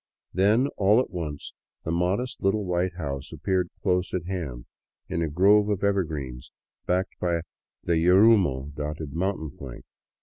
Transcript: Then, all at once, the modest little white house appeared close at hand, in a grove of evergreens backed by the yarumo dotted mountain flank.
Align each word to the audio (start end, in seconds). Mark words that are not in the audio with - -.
Then, 0.33 0.65
all 0.77 0.99
at 0.99 1.11
once, 1.11 1.53
the 1.83 1.91
modest 1.91 2.41
little 2.41 2.65
white 2.65 2.95
house 2.95 3.31
appeared 3.31 3.69
close 3.83 4.15
at 4.15 4.25
hand, 4.25 4.65
in 5.07 5.21
a 5.21 5.29
grove 5.29 5.69
of 5.69 5.83
evergreens 5.83 6.51
backed 6.87 7.19
by 7.19 7.41
the 7.83 7.97
yarumo 7.97 8.73
dotted 8.73 9.13
mountain 9.13 9.51
flank. 9.51 9.85